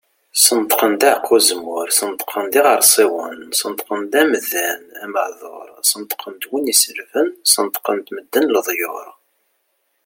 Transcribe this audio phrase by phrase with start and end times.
[0.43, 9.07] Sneṭqen-d aɛeqqa uzemmur, Sneṭqen-d iɣersiwen, Sneṭqen-d amdan ameɛdur, Sneṭqen-d win iselben, Sneṭqen-d medden leḍyur.